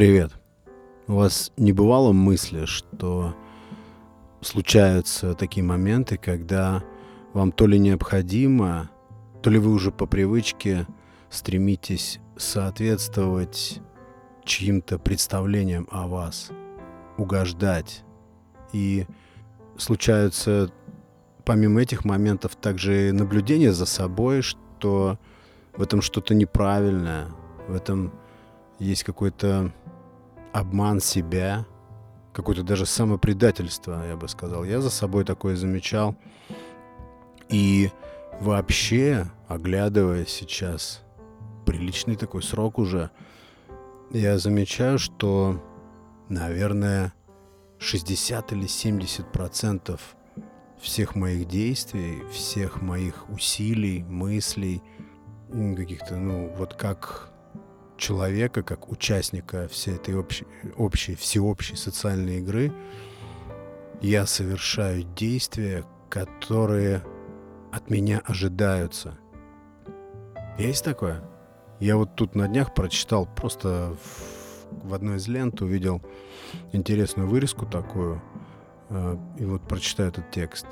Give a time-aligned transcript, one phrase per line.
[0.00, 0.32] Привет.
[1.08, 3.36] У вас не бывало мысли, что
[4.40, 6.82] случаются такие моменты, когда
[7.34, 8.88] вам то ли необходимо,
[9.42, 10.86] то ли вы уже по привычке
[11.28, 13.82] стремитесь соответствовать
[14.46, 16.48] чьим-то представлениям о вас,
[17.18, 18.02] угождать.
[18.72, 19.06] И
[19.76, 20.72] случаются
[21.44, 25.18] помимо этих моментов также наблюдение за собой, что
[25.76, 27.26] в этом что-то неправильное,
[27.68, 28.14] в этом
[28.78, 29.72] есть какой-то
[30.52, 31.66] обман себя,
[32.32, 34.64] какое-то даже самопредательство, я бы сказал.
[34.64, 36.16] Я за собой такое замечал.
[37.48, 37.90] И
[38.40, 41.02] вообще, оглядывая сейчас
[41.66, 43.10] приличный такой срок уже,
[44.10, 45.62] я замечаю, что,
[46.28, 47.12] наверное,
[47.78, 50.16] 60 или 70 процентов
[50.80, 54.82] всех моих действий, всех моих усилий, мыслей,
[55.76, 57.29] каких-то, ну, вот как
[58.00, 60.46] человека, как участника всей этой общей,
[60.76, 62.72] общей всеобщей социальной игры,
[64.00, 67.04] я совершаю действия, которые
[67.70, 69.18] от меня ожидаются.
[70.58, 71.22] Есть такое?
[71.78, 76.02] Я вот тут на днях прочитал, просто в, в одной из лент увидел
[76.72, 78.20] интересную вырезку такую,
[78.88, 80.66] э, и вот прочитаю этот текст.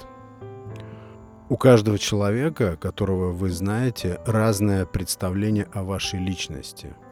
[1.51, 6.95] У каждого человека, которого вы знаете, разное представление о вашей личности–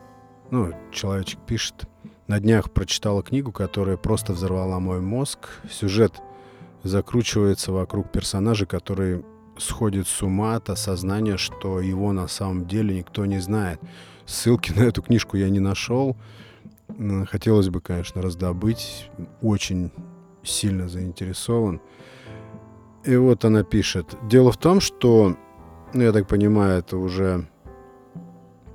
[0.51, 1.87] ну, человечек пишет.
[2.27, 5.49] На днях прочитала книгу, которая просто взорвала мой мозг.
[5.71, 6.21] Сюжет
[6.83, 9.25] закручивается вокруг персонажа, который
[9.59, 13.81] сходит с ума от осознания, что его на самом деле никто не знает.
[14.25, 16.17] Ссылки на эту книжку я не нашел.
[17.27, 19.11] Хотелось бы, конечно, раздобыть.
[19.43, 19.93] Очень
[20.43, 21.81] сильно заинтересован.
[23.05, 24.17] И вот она пишет.
[24.29, 25.37] Дело в том, что,
[25.93, 27.49] ну, я так понимаю, это уже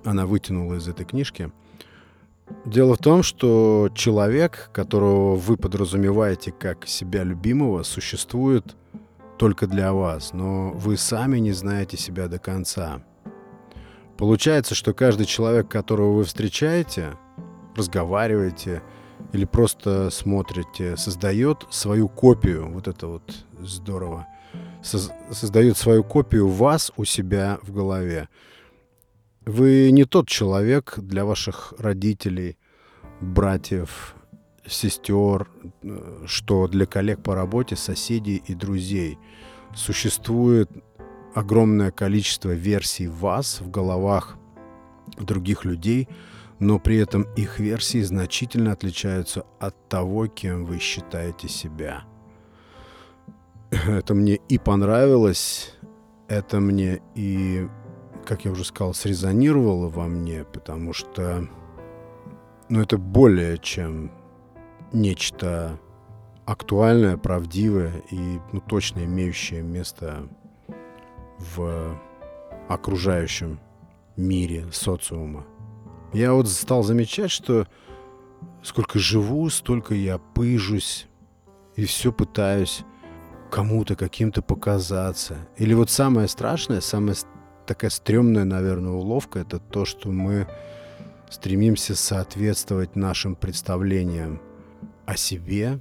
[0.04, 1.52] она вытянула из этой книжки.
[2.66, 8.76] Дело в том, что человек, которого вы подразумеваете как себя любимого, существует
[9.38, 13.02] только для вас, но вы сами не знаете себя до конца.
[14.18, 17.18] Получается, что каждый человек, которого вы встречаете,
[17.76, 18.84] разговариваете
[19.34, 24.28] или просто смотрите, создает свою копию, вот это вот здорово,
[24.84, 28.30] создает свою копию вас у себя в голове.
[29.46, 32.58] Вы не тот человек для ваших родителей,
[33.22, 34.16] братьев,
[34.68, 35.50] сестер,
[36.28, 39.18] что для коллег по работе, соседей и друзей.
[39.74, 40.70] Существует
[41.34, 44.38] огромное количество версий вас в головах
[45.18, 46.08] других людей,
[46.60, 52.04] но при этом их версии значительно отличаются от того, кем вы считаете себя.
[53.72, 55.74] Это мне и понравилось,
[56.28, 57.68] это мне и
[58.26, 61.48] как я уже сказал, срезонировало во мне, потому что
[62.70, 64.12] ну, это более чем
[64.94, 65.80] нечто
[66.46, 70.28] актуальное, правдивое и ну, точно имеющее место
[71.56, 72.00] в
[72.68, 73.60] окружающем
[74.16, 75.46] мире социума.
[76.14, 77.68] Я вот стал замечать, что
[78.64, 81.08] сколько живу, столько я пыжусь
[81.76, 82.84] и все пытаюсь
[83.50, 85.48] кому-то, каким-то показаться.
[85.58, 87.16] Или вот самое страшное, самое
[87.66, 90.48] такая стрёмная, наверное, уловка, это то, что мы
[91.30, 94.42] стремимся соответствовать нашим представлениям
[95.06, 95.80] о себе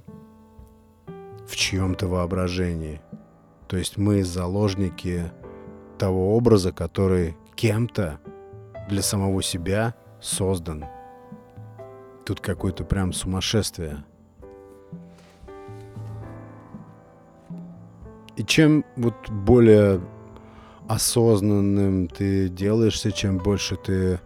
[1.47, 3.01] в чьем-то воображении.
[3.67, 5.31] То есть мы заложники
[5.97, 8.19] того образа, который кем-то
[8.89, 10.85] для самого себя создан.
[12.25, 14.03] Тут какое-то прям сумасшествие.
[18.37, 20.01] И чем вот более
[20.91, 24.19] осознанным ты делаешься, чем больше ты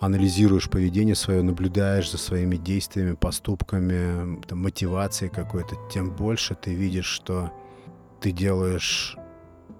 [0.00, 7.06] анализируешь поведение свое, наблюдаешь за своими действиями, поступками, там, мотивацией какой-то, тем больше ты видишь,
[7.06, 7.52] что
[8.20, 9.16] ты делаешь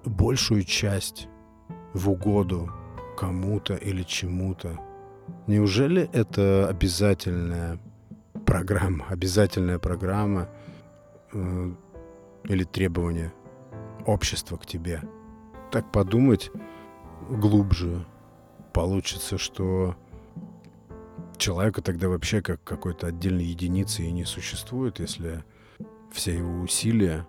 [0.05, 1.27] большую часть
[1.95, 2.71] в угоду
[3.19, 4.79] кому-то или чему-то.
[5.49, 7.81] Неужели это обязательная
[8.47, 10.49] программа, обязательная программа
[11.33, 11.73] э,
[12.45, 13.33] или требование
[14.07, 15.03] общества к тебе?
[15.75, 16.53] Так подумать
[17.29, 18.07] глубже,
[18.73, 19.97] получится, что
[21.37, 25.43] человека тогда вообще как какой-то отдельной единицы и не существует, если
[26.13, 27.27] все его усилия,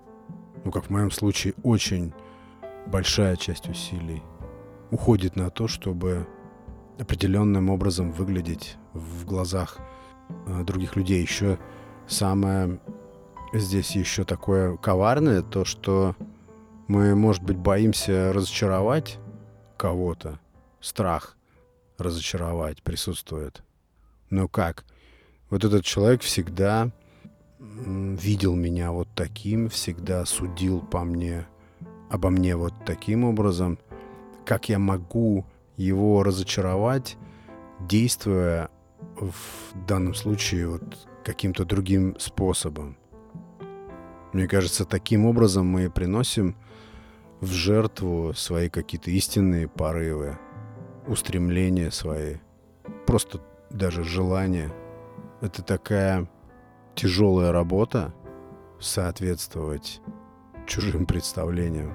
[0.63, 2.13] ну, как в моем случае, очень
[2.85, 4.21] большая часть усилий
[4.91, 6.27] уходит на то, чтобы
[6.99, 9.79] определенным образом выглядеть в глазах
[10.45, 11.19] э, других людей.
[11.19, 11.57] Еще
[12.05, 12.79] самое
[13.53, 16.15] здесь еще такое коварное, то, что
[16.87, 19.17] мы, может быть, боимся разочаровать
[19.77, 20.39] кого-то.
[20.79, 21.35] Страх
[21.97, 23.63] разочаровать присутствует.
[24.29, 24.85] Но как?
[25.49, 26.91] Вот этот человек всегда
[27.59, 31.47] видел меня вот таким, всегда судил по мне,
[32.09, 33.79] обо мне вот таким образом.
[34.45, 35.45] Как я могу
[35.77, 37.17] его разочаровать,
[37.79, 38.69] действуя
[39.15, 42.97] в данном случае вот каким-то другим способом?
[44.33, 46.55] Мне кажется, таким образом мы приносим
[47.41, 50.37] в жертву свои какие-то истинные порывы,
[51.07, 52.37] устремления свои,
[53.05, 54.71] просто даже желания.
[55.41, 56.29] Это такая
[56.95, 58.13] тяжелая работа
[58.79, 60.01] соответствовать
[60.65, 61.93] чужим представлениям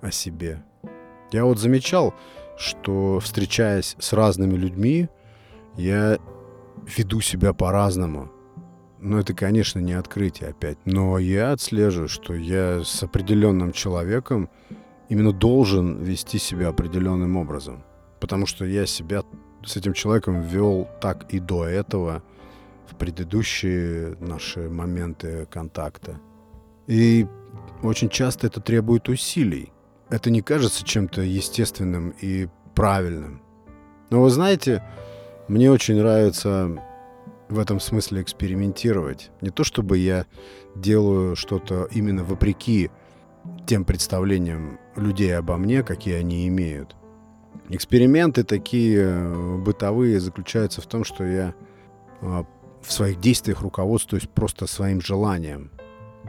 [0.00, 0.62] о себе.
[1.32, 2.14] Я вот замечал,
[2.56, 5.08] что встречаясь с разными людьми,
[5.76, 6.18] я
[6.96, 8.30] веду себя по-разному.
[9.00, 10.78] Но это, конечно, не открытие опять.
[10.84, 14.50] Но я отслеживаю, что я с определенным человеком
[15.08, 17.84] именно должен вести себя определенным образом.
[18.20, 19.22] Потому что я себя
[19.64, 22.22] с этим человеком вел так и до этого,
[22.86, 26.20] в предыдущие наши моменты контакта.
[26.86, 27.26] И
[27.82, 29.72] очень часто это требует усилий.
[30.08, 33.42] Это не кажется чем-то естественным и правильным.
[34.10, 34.82] Но вы знаете,
[35.48, 36.82] мне очень нравится
[37.48, 39.30] в этом смысле экспериментировать.
[39.40, 40.26] Не то чтобы я
[40.74, 42.90] делаю что-то именно вопреки
[43.66, 46.94] тем представлениям людей обо мне, какие они имеют.
[47.70, 51.54] Эксперименты такие э, бытовые заключаются в том, что я
[52.20, 52.44] а,
[52.82, 55.70] в своих действиях руководствуюсь просто своим желанием.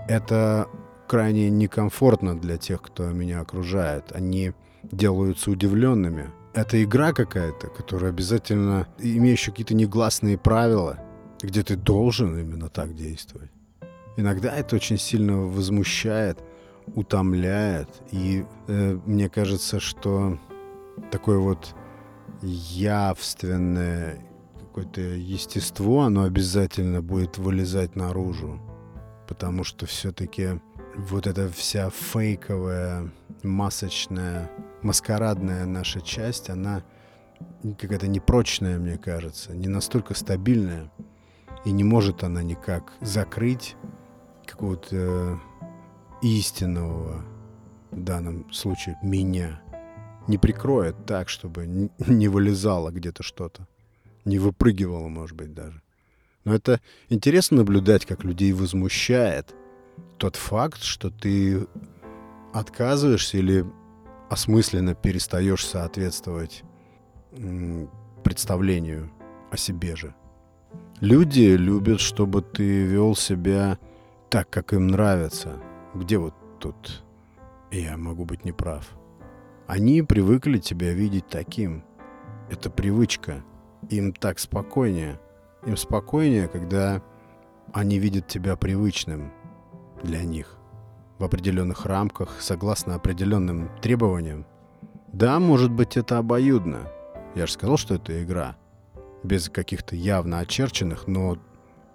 [0.07, 0.67] Это
[1.07, 4.11] крайне некомфортно для тех, кто меня окружает.
[4.11, 6.29] Они делаются удивленными.
[6.53, 10.99] Это игра какая-то, которая обязательно имеющая какие-то негласные правила,
[11.41, 13.51] где ты должен именно так действовать.
[14.17, 16.39] Иногда это очень сильно возмущает,
[16.95, 17.89] утомляет.
[18.11, 20.37] И э, мне кажется, что
[21.11, 21.75] такое вот
[22.41, 24.25] явственное
[24.59, 28.59] какое-то естество, оно обязательно будет вылезать наружу.
[29.27, 30.59] Потому что все-таки
[30.95, 33.11] вот эта вся фейковая,
[33.43, 34.49] масочная,
[34.81, 36.83] маскарадная наша часть, она
[37.79, 40.91] какая-то непрочная, мне кажется, не настолько стабильная.
[41.65, 43.75] И не может она никак закрыть
[44.45, 45.39] какого-то
[46.21, 47.25] истинного,
[47.91, 49.61] в данном случае, меня.
[50.27, 53.67] Не прикроет так, чтобы не вылезало где-то что-то
[54.25, 55.81] не выпрыгивала, может быть, даже.
[56.45, 56.79] Но это
[57.09, 59.53] интересно наблюдать, как людей возмущает
[60.17, 61.67] тот факт, что ты
[62.53, 63.65] отказываешься или
[64.29, 66.63] осмысленно перестаешь соответствовать
[68.23, 69.11] представлению
[69.51, 70.15] о себе же.
[71.01, 73.77] Люди любят, чтобы ты вел себя
[74.29, 75.53] так, как им нравится.
[75.93, 77.03] Где вот тут
[77.71, 78.89] я могу быть неправ?
[79.65, 81.85] Они привыкли тебя видеть таким.
[82.49, 83.45] Это привычка
[83.89, 85.21] им так спокойнее.
[85.65, 87.01] Им спокойнее, когда
[87.71, 89.31] они видят тебя привычным
[90.03, 90.57] для них,
[91.17, 94.45] в определенных рамках, согласно определенным требованиям.
[95.13, 96.91] Да, может быть, это обоюдно.
[97.35, 98.57] Я же сказал, что это игра.
[99.23, 101.37] Без каких-то явно очерченных, но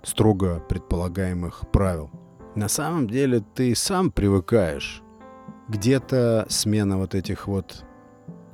[0.02, 2.10] строго предполагаемых правил.
[2.54, 5.02] На самом деле ты сам привыкаешь.
[5.68, 7.84] Где-то смена вот этих вот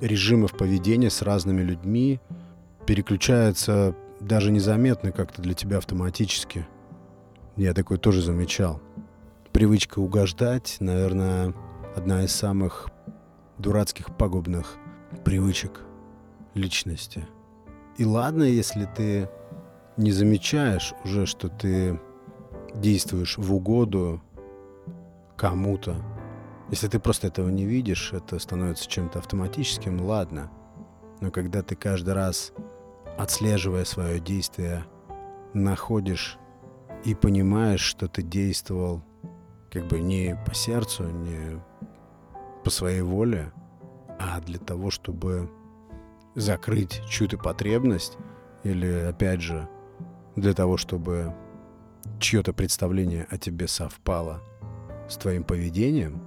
[0.00, 2.20] режимов поведения с разными людьми–
[2.90, 6.66] переключается даже незаметно как-то для тебя автоматически.
[7.54, 8.82] Я такой тоже замечал.
[9.52, 11.54] Привычка угождать, наверное,
[11.94, 12.88] одна из самых
[13.58, 14.74] дурацких пагубных
[15.24, 15.82] привычек
[16.54, 17.28] личности.
[18.00, 19.28] И ладно, если ты
[19.98, 22.00] не замечаешь уже, что ты
[22.74, 24.22] действуешь в угоду
[25.36, 25.96] кому-то.
[26.70, 30.50] Если ты просто этого не видишь, это становится чем-то автоматическим, ладно.
[31.20, 32.54] Но когда ты каждый раз
[33.18, 34.86] отслеживая свое действие,
[35.52, 36.38] находишь
[37.04, 39.02] и понимаешь, что ты действовал
[39.70, 41.62] как бы не по сердцу, не
[42.64, 43.52] по своей воле,
[44.18, 45.50] а для того, чтобы
[46.40, 48.16] закрыть чью-то потребность
[48.64, 49.68] или, опять же,
[50.36, 51.34] для того, чтобы
[52.18, 54.42] чье-то представление о тебе совпало
[55.08, 56.22] с твоим поведением,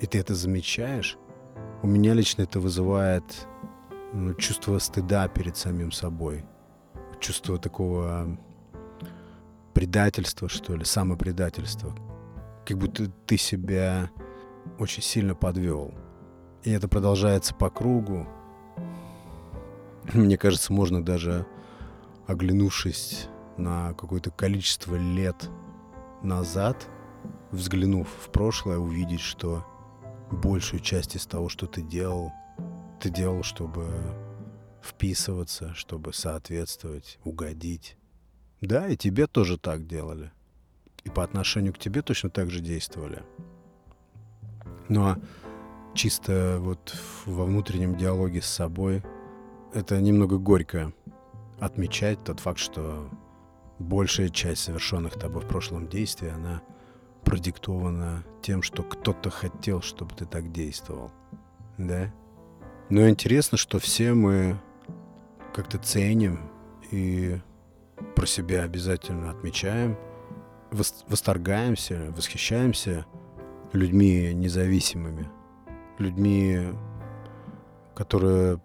[0.00, 1.18] и ты это замечаешь,
[1.82, 3.24] у меня лично это вызывает
[4.12, 6.44] ну, чувство стыда перед самим собой,
[7.20, 8.38] чувство такого
[9.74, 11.94] предательства, что ли, самопредательства.
[12.66, 14.10] Как будто ты себя
[14.78, 15.92] очень сильно подвел.
[16.62, 18.28] И это продолжается по кругу.
[20.14, 21.46] Мне кажется, можно даже,
[22.26, 25.48] оглянувшись на какое-то количество лет
[26.22, 26.88] назад,
[27.50, 29.66] взглянув в прошлое, увидеть, что
[30.30, 32.32] большую часть из того, что ты делал,
[33.00, 33.86] ты делал, чтобы
[34.82, 37.96] вписываться, чтобы соответствовать, угодить
[38.60, 40.32] Да, и тебе тоже так делали.
[41.04, 43.22] И по отношению к тебе точно так же действовали.
[44.88, 45.20] Ну а
[45.94, 49.02] чисто вот во внутреннем диалоге с собой
[49.74, 50.92] это немного горько
[51.60, 53.08] отмечать тот факт, что
[53.78, 56.62] большая часть совершенных тобой в прошлом действий, она
[57.24, 61.10] продиктована тем, что кто-то хотел, чтобы ты так действовал.
[61.78, 62.12] Да?
[62.88, 64.60] Но интересно, что все мы
[65.54, 66.50] как-то ценим
[66.90, 67.38] и
[68.16, 69.96] про себя обязательно отмечаем,
[70.70, 73.06] восторгаемся, восхищаемся
[73.72, 75.30] людьми независимыми,
[75.98, 76.74] людьми,
[77.94, 78.60] которые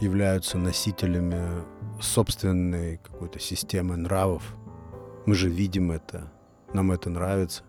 [0.00, 1.64] являются носителями
[2.00, 4.56] собственной какой-то системы нравов.
[5.26, 6.32] Мы же видим это,
[6.72, 7.64] нам это нравится.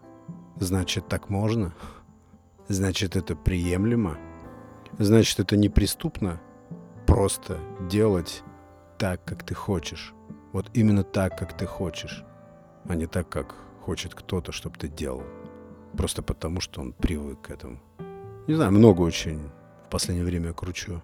[0.57, 1.74] Значит, так можно?
[2.67, 4.17] Значит, это приемлемо?
[4.98, 6.39] Значит, это неприступно
[7.07, 7.57] просто
[7.89, 8.43] делать
[8.98, 10.13] так, как ты хочешь.
[10.51, 12.24] Вот именно так, как ты хочешь,
[12.88, 15.24] а не так, как хочет кто-то, чтобы ты делал.
[15.98, 17.79] Просто потому, что он привык к этому.
[18.48, 19.50] Не знаю, много очень
[19.88, 21.01] в последнее время кручу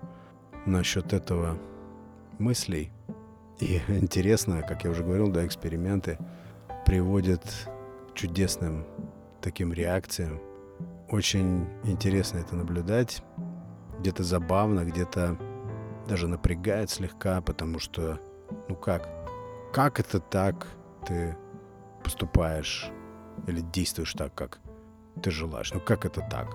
[0.66, 1.58] насчет этого
[2.40, 2.92] мыслей.
[3.60, 6.18] И интересно, как я уже говорил, да, эксперименты
[6.86, 7.44] приводят
[8.12, 8.86] к чудесным
[9.42, 10.40] таким реакциям.
[11.10, 13.22] Очень интересно это наблюдать.
[14.00, 15.38] Где-то забавно, где-то
[16.08, 18.20] даже напрягает слегка, потому что,
[18.68, 19.08] ну как,
[19.74, 20.68] как это так
[21.08, 21.36] ты
[22.04, 22.92] поступаешь
[23.48, 24.60] или действуешь так, как
[25.22, 25.74] ты желаешь?
[25.74, 26.48] Ну как это так?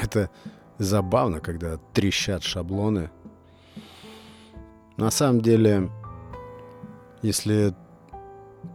[0.00, 0.30] Это
[0.78, 3.10] забавно, когда трещат шаблоны.
[4.96, 5.90] На самом деле,
[7.20, 7.74] если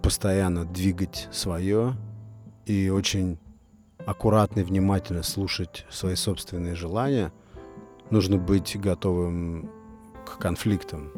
[0.03, 1.95] постоянно двигать свое
[2.67, 3.39] и очень
[4.05, 7.33] аккуратно и внимательно слушать свои собственные желания,
[8.11, 9.71] нужно быть готовым
[10.23, 11.11] к конфликтам,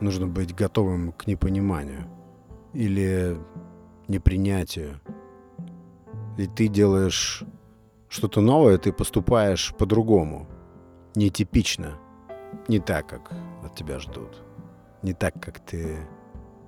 [0.00, 2.06] нужно быть готовым к непониманию
[2.74, 3.36] или
[4.06, 5.00] непринятию.
[6.36, 7.42] И ты делаешь
[8.08, 10.46] что-то новое, ты поступаешь по-другому,
[11.16, 11.98] нетипично,
[12.68, 13.32] не так, как
[13.64, 14.42] от тебя ждут,
[15.02, 15.98] не так, как ты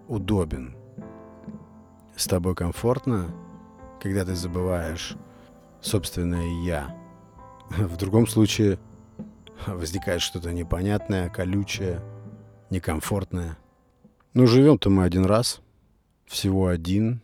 [0.09, 0.76] удобен.
[2.16, 3.35] С тобой комфортно,
[4.00, 5.16] когда ты забываешь
[5.80, 6.97] собственное «я».
[7.70, 8.78] В другом случае
[9.66, 12.02] возникает что-то непонятное, колючее,
[12.70, 13.56] некомфортное.
[14.35, 15.61] Но живем-то мы один раз,
[16.26, 17.20] всего один,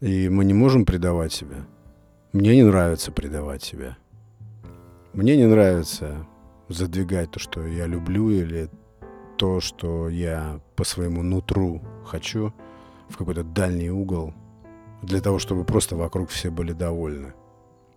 [0.00, 1.66] и мы не можем предавать себя.
[2.32, 3.96] Мне не нравится предавать себя.
[5.12, 6.26] Мне не нравится
[6.68, 8.70] задвигать то, что я люблю, или
[9.42, 12.54] то, что я по своему нутру хочу,
[13.08, 14.32] в какой-то дальний угол,
[15.02, 17.34] для того, чтобы просто вокруг все были довольны.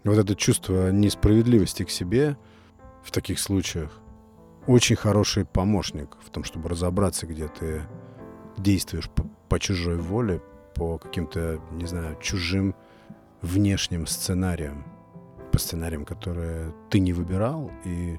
[0.03, 2.35] Вот это чувство несправедливости к себе
[3.03, 3.91] в таких случаях
[4.65, 7.83] очень хороший помощник в том, чтобы разобраться, где ты
[8.57, 10.41] действуешь по, по чужой воле,
[10.73, 12.73] по каким-то, не знаю, чужим
[13.43, 14.83] внешним сценариям,
[15.51, 18.17] по сценариям, которые ты не выбирал, и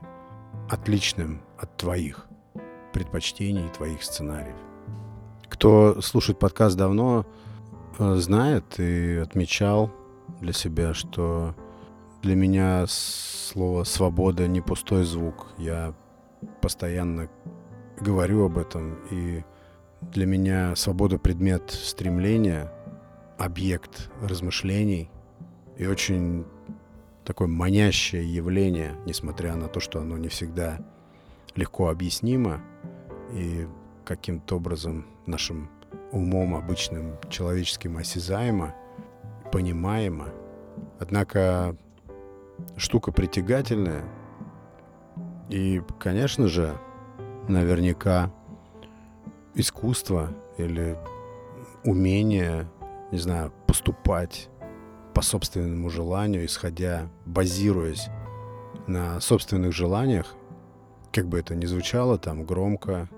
[0.71, 2.29] отличным от твоих
[2.97, 4.57] предпочтений твоих сценариев.
[5.51, 7.27] Кто слушает подкаст давно,
[7.99, 9.93] э, знает и отмечал
[10.41, 11.55] для себя, что
[12.23, 15.49] для меня слово «свобода» не пустой звук.
[15.59, 15.93] Я
[16.63, 17.29] постоянно
[18.01, 19.45] говорю об этом, и
[20.01, 22.73] для меня свобода— предмет стремления,
[23.37, 25.11] объект размышлений
[25.77, 26.47] и очень
[27.27, 30.79] такое манящее явление, несмотря на то, что оно не всегда
[31.57, 32.63] легко объяснимо
[33.33, 33.67] и
[34.05, 35.69] каким-то образом нашим
[36.13, 38.75] умом обычным человеческим осязаемо,
[39.53, 40.29] понимаемо.
[40.99, 41.77] Однако
[42.77, 44.05] штука притягательная,
[45.49, 46.77] и, конечно же,
[47.49, 48.33] наверняка
[49.55, 50.99] искусство или
[51.85, 52.69] умение,
[53.13, 54.49] не знаю, поступать
[55.15, 58.09] по собственному желанию, исходя, базируясь
[58.87, 60.35] на собственных желаниях,
[61.13, 63.09] как бы это ни звучало там громко,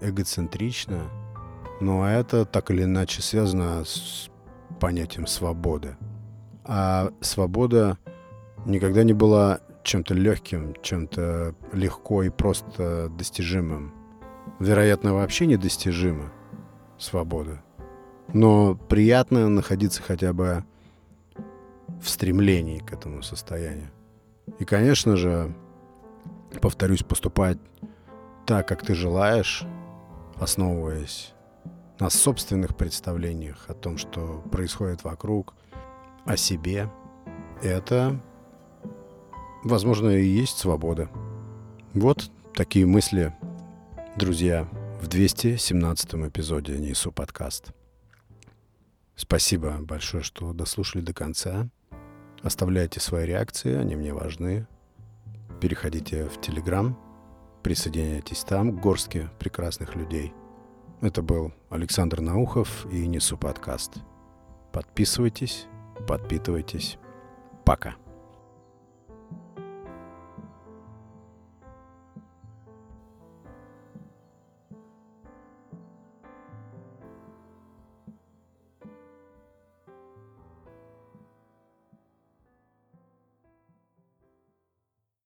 [0.00, 1.10] эгоцентрично,
[1.80, 4.30] но это так или иначе связано с
[4.78, 5.96] понятием свободы.
[6.64, 7.98] А свобода
[8.64, 13.94] никогда не была чем-то легким, чем-то легко и просто достижимым.
[14.58, 16.32] Вероятно, вообще недостижима
[16.98, 17.62] свобода.
[18.32, 20.64] Но приятно находиться хотя бы
[22.00, 23.90] в стремлении к этому состоянию.
[24.58, 25.54] И, конечно же,
[26.60, 27.58] повторюсь, поступать
[28.46, 29.64] так, как ты желаешь,
[30.36, 31.32] основываясь
[31.98, 35.54] на собственных представлениях о том, что происходит вокруг,
[36.24, 36.90] о себе,
[37.62, 38.20] это
[39.62, 41.10] возможно, и есть свобода.
[41.94, 43.34] Вот такие мысли,
[44.16, 44.68] друзья,
[45.00, 47.72] в 217 эпизоде «Несу подкаст».
[49.16, 51.68] Спасибо большое, что дослушали до конца.
[52.42, 54.66] Оставляйте свои реакции, они мне важны.
[55.60, 56.96] Переходите в Телеграм,
[57.62, 60.32] присоединяйтесь там к горстке прекрасных людей.
[61.02, 63.98] Это был Александр Наухов и Несу подкаст.
[64.72, 65.66] Подписывайтесь,
[66.08, 66.96] подпитывайтесь.
[67.66, 67.96] Пока.